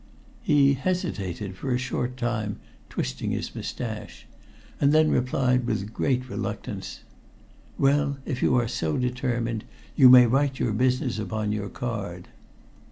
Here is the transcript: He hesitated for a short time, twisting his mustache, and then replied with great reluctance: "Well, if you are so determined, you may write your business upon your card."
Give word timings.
He 0.41 0.73
hesitated 0.73 1.55
for 1.55 1.71
a 1.71 1.77
short 1.77 2.17
time, 2.17 2.57
twisting 2.89 3.29
his 3.29 3.53
mustache, 3.53 4.25
and 4.79 4.93
then 4.93 5.11
replied 5.11 5.67
with 5.67 5.93
great 5.93 6.27
reluctance: 6.27 7.01
"Well, 7.77 8.17
if 8.25 8.41
you 8.41 8.55
are 8.55 8.67
so 8.67 8.97
determined, 8.97 9.63
you 9.95 10.09
may 10.09 10.25
write 10.25 10.57
your 10.57 10.73
business 10.73 11.19
upon 11.19 11.51
your 11.51 11.69
card." 11.69 12.29